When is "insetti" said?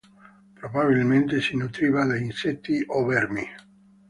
2.23-2.83